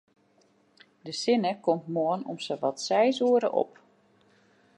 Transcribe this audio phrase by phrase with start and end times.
[1.01, 3.71] De sinne komt moarn om sawat seis oere op.